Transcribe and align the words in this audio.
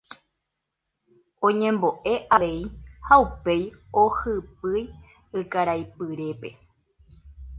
Oñemboʼe 1.47 2.13
avei 2.35 2.59
ha 3.07 3.15
upéi 3.25 3.63
ohypýi 4.01 4.81
ykaraipyrépe. 5.39 6.49